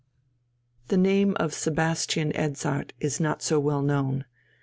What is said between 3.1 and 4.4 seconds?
not so well known.